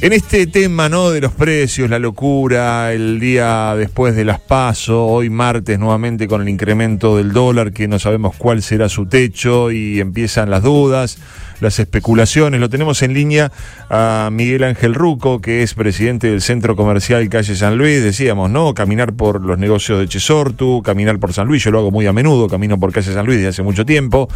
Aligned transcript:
En 0.00 0.12
este 0.12 0.46
tema, 0.46 0.88
¿no? 0.88 1.10
De 1.10 1.20
los 1.20 1.32
precios, 1.32 1.90
la 1.90 1.98
locura, 1.98 2.92
el 2.92 3.18
día 3.18 3.74
después 3.74 4.14
de 4.14 4.24
las 4.24 4.38
PASO, 4.38 5.04
hoy 5.04 5.28
martes 5.28 5.76
nuevamente 5.80 6.28
con 6.28 6.40
el 6.40 6.48
incremento 6.48 7.16
del 7.16 7.32
dólar, 7.32 7.72
que 7.72 7.88
no 7.88 7.98
sabemos 7.98 8.36
cuál 8.36 8.62
será 8.62 8.88
su 8.88 9.06
techo 9.06 9.72
y 9.72 9.98
empiezan 9.98 10.50
las 10.50 10.62
dudas, 10.62 11.18
las 11.60 11.78
especulaciones. 11.78 12.60
Lo 12.60 12.68
tenemos 12.68 13.02
en 13.02 13.14
línea 13.14 13.52
a 13.90 14.28
Miguel 14.32 14.64
Ángel 14.64 14.94
Ruco, 14.94 15.40
que 15.40 15.62
es 15.62 15.74
presidente 15.74 16.28
del 16.30 16.40
Centro 16.42 16.76
Comercial 16.76 17.28
Calle 17.28 17.54
San 17.54 17.76
Luis. 17.78 18.02
Decíamos, 18.02 18.50
¿no? 18.50 18.74
Caminar 18.74 19.14
por 19.14 19.44
los 19.44 19.58
negocios 19.58 19.98
de 19.98 20.08
Chesortu, 20.08 20.82
caminar 20.82 21.18
por 21.18 21.32
San 21.32 21.46
Luis. 21.46 21.64
Yo 21.64 21.70
lo 21.70 21.78
hago 21.78 21.90
muy 21.90 22.06
a 22.06 22.12
menudo, 22.12 22.48
camino 22.48 22.78
por 22.78 22.92
Calle 22.92 23.12
San 23.12 23.26
Luis 23.26 23.38
desde 23.38 23.48
hace 23.48 23.62
mucho 23.62 23.84
tiempo. 23.84 24.28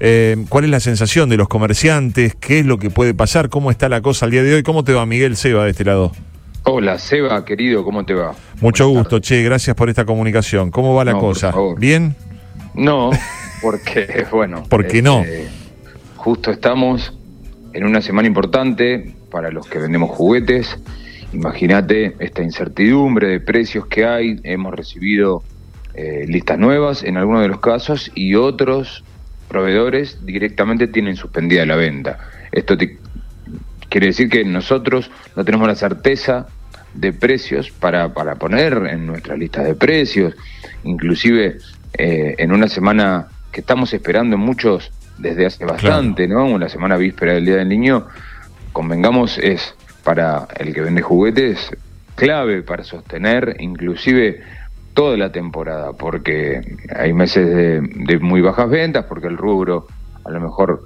Eh, 0.00 0.36
¿Cuál 0.48 0.64
es 0.64 0.70
la 0.70 0.80
sensación 0.80 1.28
de 1.28 1.36
los 1.36 1.48
comerciantes? 1.48 2.34
¿Qué 2.34 2.60
es 2.60 2.66
lo 2.66 2.78
que 2.78 2.90
puede 2.90 3.14
pasar? 3.14 3.48
¿Cómo 3.48 3.70
está 3.70 3.88
la 3.88 4.00
cosa 4.00 4.26
al 4.26 4.30
día 4.30 4.42
de 4.42 4.54
hoy? 4.54 4.62
¿Cómo 4.62 4.84
te 4.84 4.92
va? 4.92 5.06
Miguel 5.06 5.36
Seba 5.36 5.64
de 5.64 5.70
este 5.70 5.84
lado. 5.84 6.12
Hola, 6.64 6.98
Seba, 6.98 7.44
querido, 7.44 7.84
¿cómo 7.84 8.04
te 8.04 8.14
va? 8.14 8.34
Mucho 8.60 8.88
gusto, 8.88 9.18
che, 9.18 9.42
gracias 9.42 9.74
por 9.74 9.88
esta 9.88 10.04
comunicación. 10.04 10.70
¿Cómo 10.70 10.94
va 10.94 11.04
la 11.04 11.14
cosa? 11.14 11.52
¿Bien? 11.76 12.14
No, 12.74 13.10
porque, 13.60 14.26
bueno. 14.30 14.62
¿Por 14.68 14.86
qué 14.86 15.02
no? 15.02 15.22
Este, 15.22 15.48
justo 16.22 16.52
estamos 16.52 17.12
en 17.72 17.84
una 17.84 18.00
semana 18.00 18.28
importante 18.28 19.16
para 19.28 19.50
los 19.50 19.66
que 19.66 19.80
vendemos 19.80 20.10
juguetes. 20.10 20.78
Imagínate 21.32 22.14
esta 22.20 22.44
incertidumbre 22.44 23.26
de 23.26 23.40
precios 23.40 23.86
que 23.86 24.04
hay. 24.04 24.36
Hemos 24.44 24.72
recibido 24.72 25.42
eh, 25.94 26.24
listas 26.28 26.60
nuevas 26.60 27.02
en 27.02 27.16
algunos 27.16 27.42
de 27.42 27.48
los 27.48 27.58
casos 27.58 28.12
y 28.14 28.36
otros 28.36 29.02
proveedores 29.48 30.24
directamente 30.24 30.86
tienen 30.86 31.16
suspendida 31.16 31.66
la 31.66 31.74
venta. 31.74 32.18
Esto 32.52 32.78
te, 32.78 32.98
Quiere 33.88 34.06
decir 34.06 34.28
que 34.28 34.44
nosotros 34.44 35.10
no 35.34 35.44
tenemos 35.44 35.66
la 35.66 35.74
certeza 35.74 36.46
de 36.94 37.12
precios 37.12 37.72
para, 37.72 38.14
para 38.14 38.36
poner 38.36 38.74
en 38.88 39.06
nuestra 39.06 39.36
lista 39.36 39.64
de 39.64 39.74
precios, 39.74 40.34
inclusive 40.84 41.58
eh, 41.98 42.36
en 42.38 42.52
una 42.52 42.68
semana 42.68 43.26
que 43.50 43.60
estamos 43.60 43.92
esperando 43.92 44.38
muchos 44.38 44.92
desde 45.18 45.46
hace 45.46 45.64
bastante, 45.64 46.26
¿no? 46.26 46.46
Una 46.46 46.68
semana 46.68 46.96
víspera 46.96 47.34
del 47.34 47.44
Día 47.44 47.56
del 47.56 47.68
Niño, 47.68 48.06
convengamos, 48.72 49.38
es 49.38 49.74
para 50.04 50.48
el 50.58 50.74
que 50.74 50.80
vende 50.80 51.02
juguetes 51.02 51.70
clave 52.14 52.62
para 52.62 52.84
sostener 52.84 53.56
inclusive 53.60 54.42
toda 54.94 55.16
la 55.16 55.32
temporada, 55.32 55.92
porque 55.92 56.60
hay 56.94 57.12
meses 57.12 57.46
de, 57.46 57.80
de 57.80 58.18
muy 58.18 58.40
bajas 58.42 58.68
ventas, 58.68 59.06
porque 59.06 59.28
el 59.28 59.38
rubro 59.38 59.86
a 60.24 60.30
lo 60.30 60.40
mejor 60.40 60.84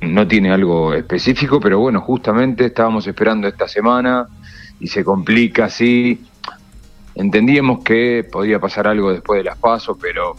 no 0.00 0.26
tiene 0.26 0.52
algo 0.52 0.92
específico, 0.94 1.60
pero 1.60 1.78
bueno, 1.78 2.00
justamente 2.00 2.66
estábamos 2.66 3.06
esperando 3.06 3.48
esta 3.48 3.68
semana 3.68 4.26
y 4.80 4.88
se 4.88 5.04
complica 5.04 5.66
así. 5.66 6.24
Entendíamos 7.14 7.84
que 7.84 8.26
podía 8.30 8.58
pasar 8.58 8.88
algo 8.88 9.12
después 9.12 9.38
de 9.38 9.44
las 9.44 9.58
pasos, 9.58 9.96
pero 10.00 10.34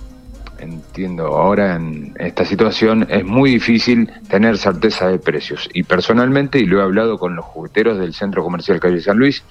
entiendo, 0.64 1.28
ahora 1.28 1.76
en 1.76 2.16
esta 2.20 2.46
situación 2.46 3.06
es 3.10 3.24
muy 3.24 3.52
difícil 3.52 4.10
tener 4.28 4.58
certeza 4.58 5.08
de 5.08 5.20
precios. 5.20 5.70
Y 5.74 5.84
personalmente, 5.84 6.60
y 6.60 6.66
lo 6.66 6.80
he 6.80 6.84
hablado 6.84 7.18
con 7.18 7.36
los 7.36 7.46
jugueteros 7.46 8.00
del 8.00 8.14
Centro 8.14 8.44
Comercial 8.44 8.80
Calle 8.80 9.02
San 9.02 9.18
Luis, 9.18 9.44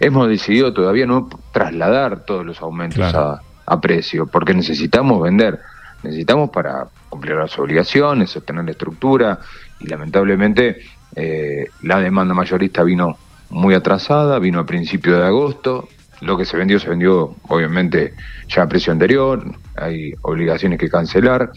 hemos 0.00 0.28
decidido 0.28 0.72
todavía 0.72 1.06
no 1.06 1.28
trasladar 1.52 2.24
todos 2.24 2.44
los 2.44 2.60
aumentos 2.60 3.14
a, 3.14 3.40
a 3.64 3.80
precio, 3.80 4.26
porque 4.26 4.54
necesitamos 4.54 5.22
vender 5.22 5.60
necesitamos 6.02 6.50
para 6.50 6.86
cumplir 7.08 7.36
las 7.36 7.58
obligaciones, 7.58 8.30
sostener 8.30 8.64
la 8.64 8.72
estructura 8.72 9.38
y 9.80 9.86
lamentablemente 9.86 10.82
eh, 11.14 11.66
la 11.82 12.00
demanda 12.00 12.34
mayorista 12.34 12.82
vino 12.82 13.16
muy 13.50 13.74
atrasada, 13.74 14.38
vino 14.38 14.60
a 14.60 14.66
principios 14.66 15.18
de 15.18 15.26
agosto, 15.26 15.88
lo 16.22 16.38
que 16.38 16.44
se 16.44 16.56
vendió 16.56 16.78
se 16.78 16.88
vendió 16.88 17.34
obviamente 17.48 18.14
ya 18.48 18.62
a 18.62 18.68
precio 18.68 18.92
anterior, 18.92 19.44
hay 19.76 20.12
obligaciones 20.22 20.78
que 20.78 20.88
cancelar, 20.88 21.50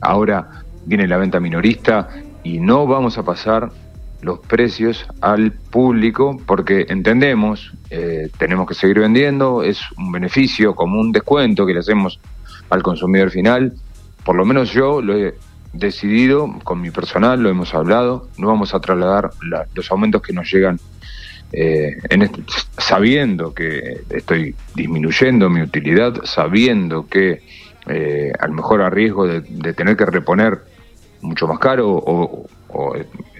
ahora 0.00 0.64
viene 0.84 1.06
la 1.06 1.16
venta 1.16 1.40
minorista 1.40 2.08
y 2.42 2.58
no 2.58 2.86
vamos 2.86 3.16
a 3.18 3.22
pasar 3.22 3.70
los 4.20 4.40
precios 4.40 5.06
al 5.20 5.52
público 5.52 6.40
porque 6.46 6.86
entendemos, 6.88 7.72
eh, 7.90 8.28
tenemos 8.38 8.66
que 8.66 8.74
seguir 8.74 8.98
vendiendo, 8.98 9.62
es 9.62 9.80
un 9.96 10.10
beneficio 10.10 10.74
como 10.74 11.00
un 11.00 11.12
descuento 11.12 11.64
que 11.64 11.74
le 11.74 11.80
hacemos 11.80 12.18
al 12.70 12.82
consumidor 12.82 13.30
final. 13.30 13.74
Por 14.24 14.34
lo 14.34 14.44
menos 14.44 14.72
yo 14.72 15.00
lo 15.00 15.16
he 15.16 15.34
decidido 15.72 16.52
con 16.64 16.80
mi 16.80 16.90
personal, 16.90 17.40
lo 17.40 17.48
hemos 17.48 17.74
hablado, 17.74 18.28
no 18.38 18.48
vamos 18.48 18.74
a 18.74 18.80
trasladar 18.80 19.30
los 19.74 19.90
aumentos 19.92 20.22
que 20.22 20.32
nos 20.32 20.52
llegan 20.52 20.80
eh, 21.52 21.96
en 22.10 22.22
este, 22.22 22.42
sabiendo 22.76 23.54
que 23.54 24.02
estoy 24.10 24.54
disminuyendo 24.74 25.48
mi 25.48 25.62
utilidad, 25.62 26.24
sabiendo 26.24 27.06
que 27.06 27.42
eh, 27.86 28.32
a 28.38 28.46
lo 28.48 28.54
mejor 28.54 28.82
a 28.82 28.90
riesgo 28.90 29.26
de, 29.26 29.40
tener 29.72 29.96
que 29.96 30.04
reponer 30.04 30.58
mucho 31.22 31.46
más 31.46 31.58
caro 31.58 31.88
o, 31.90 32.46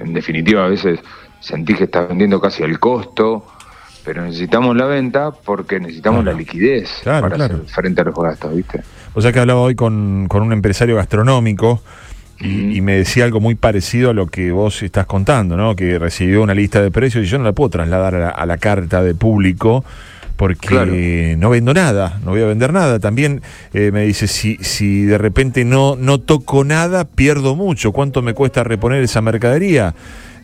en 0.00 0.14
definitiva 0.14 0.64
a 0.64 0.68
veces 0.68 1.00
sentí 1.40 1.74
que 1.74 1.84
está 1.84 2.06
vendiendo 2.06 2.40
casi 2.40 2.62
al 2.62 2.80
costo, 2.80 3.46
pero 4.04 4.22
necesitamos 4.24 4.74
la 4.74 4.86
venta 4.86 5.30
porque 5.30 5.78
necesitamos 5.78 6.24
la 6.24 6.32
liquidez 6.32 7.02
para 7.04 7.36
hacer 7.36 7.58
frente 7.66 8.00
a 8.00 8.04
los 8.04 8.14
gastos, 8.14 8.56
¿viste? 8.56 8.82
O 9.14 9.20
sea 9.20 9.32
que 9.32 9.40
hablaba 9.40 9.60
hoy 9.60 9.74
con, 9.74 10.26
con 10.28 10.42
un 10.42 10.52
empresario 10.52 10.96
gastronómico 10.96 11.82
y, 12.40 12.80
me 12.80 12.94
decía 12.96 13.24
algo 13.24 13.40
muy 13.40 13.54
parecido 13.56 14.10
a 14.10 14.14
lo 14.14 14.26
que 14.26 14.52
vos 14.52 14.82
estás 14.82 15.06
contando, 15.06 15.56
¿no? 15.56 15.74
Que 15.74 15.98
recibió 15.98 16.42
una 16.42 16.54
lista 16.54 16.80
de 16.80 16.90
precios 16.90 17.24
y 17.24 17.28
yo 17.28 17.38
no 17.38 17.44
la 17.44 17.52
puedo 17.52 17.70
trasladar 17.70 18.14
a 18.14 18.46
la, 18.46 18.58
carta 18.58 19.02
de 19.02 19.14
público 19.14 19.84
porque 20.36 21.34
no 21.36 21.50
vendo 21.50 21.74
nada, 21.74 22.20
no 22.24 22.30
voy 22.30 22.42
a 22.42 22.46
vender 22.46 22.72
nada. 22.72 23.00
También 23.00 23.42
eh, 23.74 23.90
me 23.92 24.04
dice, 24.04 24.28
si, 24.28 24.56
si 24.58 25.02
de 25.02 25.18
repente 25.18 25.64
no, 25.64 25.96
no 25.96 26.18
toco 26.18 26.62
nada, 26.62 27.04
pierdo 27.04 27.56
mucho. 27.56 27.90
¿Cuánto 27.90 28.22
me 28.22 28.34
cuesta 28.34 28.62
reponer 28.62 29.02
esa 29.02 29.20
mercadería? 29.20 29.94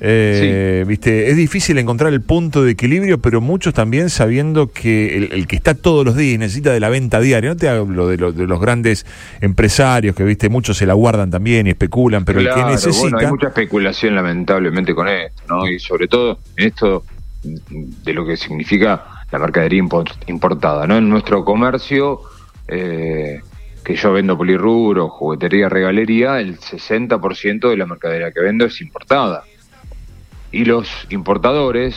Eh, 0.00 0.84
viste, 0.86 1.30
es 1.30 1.36
difícil 1.36 1.78
encontrar 1.78 2.12
el 2.12 2.20
punto 2.20 2.62
de 2.62 2.72
equilibrio, 2.72 3.18
pero 3.18 3.40
muchos 3.40 3.74
también 3.74 4.10
sabiendo 4.10 4.70
que 4.70 5.16
el, 5.16 5.46
que 5.46 5.56
está 5.56 5.74
todos 5.74 6.04
los 6.04 6.16
días 6.16 6.38
necesita 6.38 6.72
de 6.72 6.80
la 6.80 6.88
venta 6.88 7.20
diaria. 7.20 7.50
No 7.50 7.56
te 7.56 7.68
hablo 7.68 8.08
de, 8.08 8.16
de 8.16 8.46
los 8.46 8.60
grandes 8.60 9.06
empresarios 9.40 10.14
que 10.16 10.24
viste 10.24 10.48
muchos 10.48 10.76
se 10.76 10.86
la 10.86 10.94
guardan 10.94 11.30
también 11.30 11.66
y 11.66 11.70
especulan, 11.70 12.24
pero 12.24 12.40
el 12.40 12.52
que 12.52 12.64
necesita. 12.64 13.18
hay 13.18 13.26
mucha 13.26 13.48
especulación 13.48 14.14
lamentablemente 14.14 14.94
con 14.94 15.08
esto, 15.08 15.42
¿no? 15.48 15.68
Y 15.68 15.78
sobre 15.78 16.08
todo 16.08 16.38
en 16.56 16.66
esto 16.66 17.04
de 17.42 18.14
lo 18.14 18.26
que 18.26 18.36
significa 18.36 19.04
la 19.30 19.38
mercadería 19.38 19.82
importada, 20.26 20.86
¿no? 20.86 20.98
En 20.98 21.08
nuestro 21.08 21.44
comercio. 21.44 22.20
Eh, 22.66 23.40
que 23.84 23.96
yo 23.96 24.14
vendo 24.14 24.38
polirrubro, 24.38 25.10
juguetería, 25.10 25.68
regalería, 25.68 26.40
el 26.40 26.58
60% 26.58 27.68
de 27.68 27.76
la 27.76 27.84
mercadería 27.84 28.32
que 28.32 28.40
vendo 28.40 28.64
es 28.64 28.80
importada 28.80 29.44
y 30.54 30.64
los 30.64 30.88
importadores, 31.10 31.96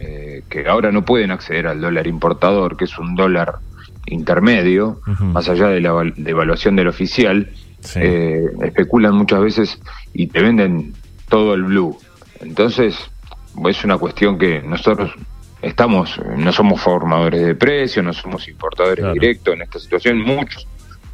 eh, 0.00 0.42
que 0.48 0.66
ahora 0.66 0.90
no 0.90 1.04
pueden 1.04 1.30
acceder 1.30 1.66
al 1.66 1.80
dólar 1.80 2.06
importador, 2.06 2.76
que 2.76 2.84
es 2.84 2.98
un 2.98 3.14
dólar 3.14 3.56
intermedio, 4.06 5.00
más 5.20 5.48
allá 5.48 5.68
de 5.68 5.80
la 5.80 5.92
devaluación 6.16 6.76
del 6.76 6.88
oficial, 6.88 7.50
eh, 7.96 8.46
especulan 8.62 9.14
muchas 9.14 9.40
veces 9.40 9.80
y 10.14 10.26
te 10.28 10.42
venden 10.42 10.94
todo 11.28 11.54
el 11.54 11.64
blue. 11.64 11.98
Entonces, 12.40 12.96
es 13.68 13.84
una 13.84 13.98
cuestión 13.98 14.38
que 14.38 14.62
nosotros 14.62 15.12
estamos, 15.60 16.18
no 16.36 16.52
somos 16.52 16.80
formadores 16.80 17.44
de 17.44 17.54
precios, 17.54 18.04
no 18.04 18.12
somos 18.12 18.48
importadores 18.48 19.12
directos 19.12 19.54
en 19.54 19.62
esta 19.62 19.78
situación, 19.78 20.20
muchos 20.22 20.66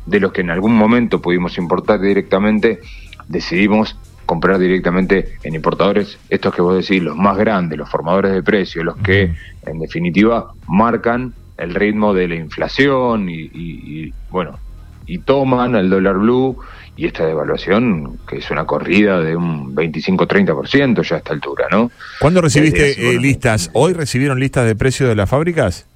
de 0.06 0.20
los 0.20 0.32
que 0.32 0.40
en 0.40 0.50
algún 0.50 0.74
momento 0.74 1.20
pudimos 1.20 1.58
importar 1.58 2.00
directamente, 2.00 2.80
decidimos 3.28 3.96
comprar 4.30 4.60
directamente 4.60 5.38
en 5.42 5.56
importadores, 5.56 6.16
estos 6.28 6.54
que 6.54 6.62
vos 6.62 6.76
decís, 6.76 7.02
los 7.02 7.16
más 7.16 7.36
grandes, 7.36 7.76
los 7.76 7.90
formadores 7.90 8.30
de 8.30 8.44
precios, 8.44 8.84
los 8.84 8.96
que 8.98 9.34
en 9.66 9.80
definitiva 9.80 10.52
marcan 10.68 11.34
el 11.58 11.74
ritmo 11.74 12.14
de 12.14 12.28
la 12.28 12.36
inflación 12.36 13.28
y, 13.28 14.12
bueno, 14.30 14.60
y 15.04 15.18
toman 15.18 15.74
el 15.74 15.90
dólar 15.90 16.18
blue 16.18 16.56
y 16.96 17.06
esta 17.06 17.26
devaluación, 17.26 18.20
que 18.28 18.36
es 18.36 18.48
una 18.52 18.64
corrida 18.66 19.18
de 19.18 19.34
un 19.34 19.74
25-30% 19.74 21.02
ya 21.02 21.16
a 21.16 21.18
esta 21.18 21.32
altura, 21.32 21.66
¿no? 21.68 21.90
¿Cuándo 22.20 22.40
recibiste 22.40 22.92
eh, 22.92 23.18
listas? 23.18 23.68
¿Hoy 23.72 23.94
recibieron 23.94 24.38
listas 24.38 24.64
de 24.64 24.76
precios 24.76 25.08
de 25.08 25.16
las 25.16 25.28
fábricas? 25.28 25.86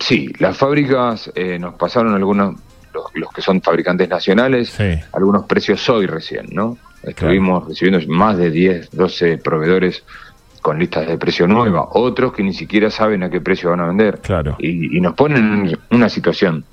Sí, 0.00 0.32
las 0.40 0.56
fábricas 0.56 1.30
eh, 1.36 1.60
nos 1.60 1.74
pasaron 1.74 2.12
algunos, 2.12 2.56
los, 3.14 3.30
que 3.32 3.40
son 3.40 3.62
fabricantes 3.62 4.08
nacionales, 4.08 4.76
algunos 5.12 5.46
precios 5.46 5.88
hoy 5.88 6.06
recién, 6.06 6.46
¿no? 6.50 6.76
Estuvimos 7.06 7.68
recibiendo 7.68 8.04
más 8.12 8.36
de 8.36 8.50
10, 8.50 8.90
12 8.90 9.38
proveedores 9.38 10.04
con 10.60 10.80
listas 10.80 11.06
de 11.06 11.16
precio 11.16 11.46
nueva, 11.46 11.86
otros 11.92 12.32
que 12.32 12.42
ni 12.42 12.52
siquiera 12.52 12.90
saben 12.90 13.22
a 13.22 13.30
qué 13.30 13.40
precio 13.40 13.70
van 13.70 13.80
a 13.80 13.86
vender. 13.86 14.18
Claro. 14.20 14.56
Y, 14.58 15.00
nos 15.00 15.14
ponen 15.14 15.68
en 15.68 15.78
una 15.90 16.08
situación 16.08 16.64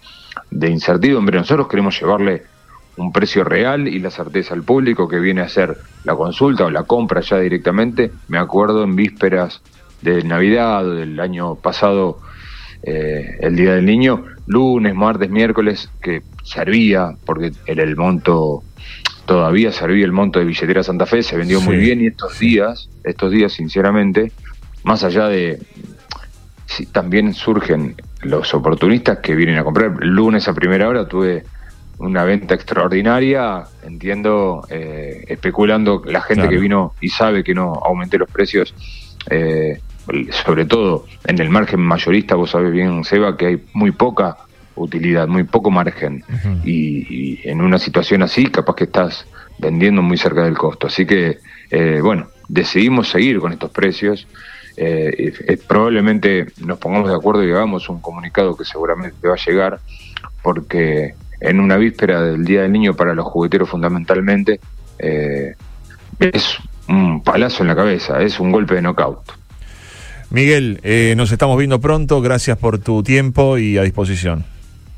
de 0.49 0.69
incertidumbre. 0.69 1.37
Nosotros 1.37 1.67
queremos 1.67 1.99
llevarle 1.99 2.41
un 2.97 3.11
precio 3.11 3.43
real 3.43 3.87
y 3.87 3.99
la 3.99 4.09
certeza 4.09 4.55
al 4.55 4.63
público 4.63 5.07
que 5.07 5.19
viene 5.19 5.41
a 5.41 5.45
hacer 5.45 5.77
la 6.05 6.15
consulta 6.15 6.65
o 6.65 6.71
la 6.71 6.83
compra 6.83 7.21
ya 7.21 7.37
directamente. 7.37 8.11
Me 8.27 8.39
acuerdo 8.39 8.83
en 8.83 8.95
vísperas 8.95 9.61
de 10.01 10.23
Navidad 10.23 10.83
del 10.83 11.19
año 11.19 11.53
pasado, 11.53 12.17
eh, 12.81 13.37
el 13.41 13.55
Día 13.55 13.75
del 13.75 13.85
Niño, 13.85 14.25
lunes, 14.47 14.95
martes, 14.95 15.29
miércoles, 15.29 15.91
que 16.01 16.23
servía, 16.43 17.11
porque 17.25 17.51
era 17.67 17.83
el 17.83 17.95
monto, 17.95 18.63
todavía 19.25 19.71
servía 19.71 20.05
el 20.05 20.11
monto 20.11 20.39
de 20.39 20.45
billetera 20.45 20.83
Santa 20.83 21.05
Fe, 21.05 21.23
se 21.23 21.37
vendió 21.37 21.61
muy 21.61 21.77
bien 21.77 22.01
y 22.01 22.07
estos 22.07 22.39
días, 22.39 22.89
estos 23.03 23.31
días 23.31 23.53
sinceramente, 23.53 24.31
más 24.83 25.03
allá 25.03 25.27
de, 25.27 25.59
también 26.91 27.33
surgen 27.33 27.95
los 28.21 28.53
oportunistas 28.53 29.19
que 29.19 29.35
vienen 29.35 29.57
a 29.57 29.63
comprar. 29.63 29.95
lunes 30.01 30.47
a 30.47 30.53
primera 30.53 30.87
hora 30.87 31.07
tuve 31.07 31.43
una 31.99 32.23
venta 32.23 32.55
extraordinaria, 32.55 33.63
entiendo, 33.83 34.65
eh, 34.69 35.23
especulando 35.27 36.01
la 36.05 36.21
gente 36.21 36.49
que 36.49 36.57
vino 36.57 36.93
y 36.99 37.09
sabe 37.09 37.43
que 37.43 37.53
no 37.53 37.73
aumenté 37.73 38.17
los 38.17 38.29
precios, 38.29 38.73
eh, 39.29 39.79
sobre 40.45 40.65
todo 40.65 41.05
en 41.25 41.39
el 41.39 41.49
margen 41.49 41.79
mayorista, 41.79 42.35
vos 42.35 42.51
sabés 42.51 42.71
bien, 42.71 43.03
Seba, 43.03 43.37
que 43.37 43.45
hay 43.45 43.63
muy 43.73 43.91
poca 43.91 44.37
utilidad, 44.75 45.27
muy 45.27 45.43
poco 45.43 45.71
margen. 45.71 46.23
y, 46.63 47.39
en 47.47 47.61
una 47.61 47.79
situación 47.79 48.23
así, 48.23 48.47
capaz 48.47 48.75
que 48.75 48.85
estás 48.85 49.25
vendiendo 49.59 50.01
muy 50.01 50.17
cerca 50.17 50.43
del 50.43 50.57
costo. 50.57 50.87
Así 50.87 51.05
que, 51.05 51.39
eh, 51.71 51.99
bueno, 52.01 52.27
decidimos 52.47 53.09
seguir 53.09 53.39
con 53.39 53.51
estos 53.51 53.71
precios. 53.71 54.27
Eh, 54.75 55.33
probablemente 55.67 56.47
nos 56.65 56.79
pongamos 56.79 57.09
de 57.09 57.15
acuerdo 57.15 57.43
y 57.43 57.51
hagamos 57.51 57.89
un 57.89 57.99
comunicado 58.01 58.57
que 58.57 58.65
seguramente 58.65 59.27
va 59.27 59.35
a 59.35 59.45
llegar, 59.45 59.79
porque 60.41 61.13
en 61.43 61.59
una 61.59 61.77
víspera 61.77 62.21
del 62.23 62.45
Día 62.45 62.63
del 62.63 62.71
Niño 62.71 62.95
para 62.95 63.13
los 63.13 63.25
jugueteros 63.25 63.69
fundamentalmente 63.69 64.59
eh, 64.97 65.55
es 66.19 66.57
un 66.87 67.21
palazo 67.21 67.63
en 67.63 67.67
la 67.67 67.75
cabeza, 67.75 68.21
es 68.21 68.39
un 68.39 68.51
golpe 68.51 68.75
de 68.75 68.81
knockout. 68.81 69.19
Miguel, 70.29 70.79
eh, 70.83 71.13
nos 71.17 71.31
estamos 71.31 71.57
viendo 71.57 71.79
pronto, 71.79 72.21
gracias 72.21 72.57
por 72.57 72.79
tu 72.79 73.03
tiempo 73.03 73.57
y 73.57 73.77
a 73.77 73.83
disposición. 73.83 74.45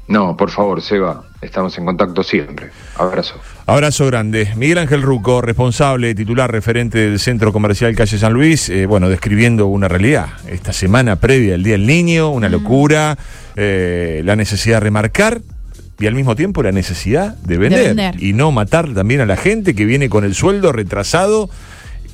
No, 0.07 0.38
por 0.38 0.52
favor, 0.52 0.84
Seba, 0.84 1.24
estamos 1.42 1.75
en 1.80 1.86
contacto 1.86 2.22
siempre. 2.22 2.69
Abrazo. 2.96 3.36
Abrazo 3.66 4.06
grande. 4.06 4.50
Miguel 4.56 4.78
Ángel 4.78 5.02
Ruco, 5.02 5.42
responsable, 5.42 6.13
titular, 6.13 6.52
referente 6.52 7.10
del 7.10 7.19
Centro 7.19 7.52
Comercial 7.52 7.96
Calle 7.96 8.19
San 8.19 8.34
Luis, 8.34 8.69
eh, 8.69 8.86
bueno, 8.86 9.10
describiendo 9.10 9.66
una 9.66 9.88
realidad. 9.88 10.28
Esta 10.48 10.74
semana 10.74 11.16
previa 11.16 11.56
al 11.56 11.63
Día 11.63 11.74
del 11.74 11.88
Niño, 11.88 12.30
una 12.30 12.50
locura, 12.50 13.18
eh, 13.56 14.22
la 14.24 14.36
necesidad 14.36 14.75
de 14.75 14.81
remarcar 14.81 15.42
y 15.98 16.06
al 16.06 16.13
mismo 16.13 16.36
tiempo 16.36 16.62
la 16.62 16.72
necesidad 16.72 17.36
de 17.38 17.58
vender, 17.58 18.22
y 18.22 18.34
no 18.34 18.51
matar 18.51 18.94
también 18.94 19.22
a 19.22 19.25
la 19.25 19.38
gente 19.38 19.74
que 19.74 19.86
viene 19.86 20.08
con 20.08 20.24
el 20.24 20.36
sueldo 20.36 20.72
retrasado. 20.72 21.50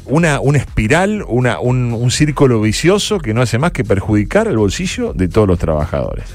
Una, 0.05 0.39
una 0.39 0.57
espiral, 0.57 1.23
una, 1.27 1.59
un, 1.59 1.94
un 1.94 2.09
círculo 2.09 2.59
vicioso 2.59 3.19
que 3.19 3.33
no 3.33 3.41
hace 3.41 3.59
más 3.59 3.71
que 3.71 3.83
perjudicar 3.83 4.47
el 4.47 4.57
bolsillo 4.57 5.13
de 5.13 5.27
todos 5.27 5.47
los 5.47 5.59
trabajadores. 5.59 6.25